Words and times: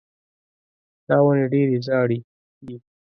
دا 1.07 1.17
ونې 1.25 1.45
ډېرې 1.51 1.77
زاړې 1.87 2.19
دي. 2.65 2.75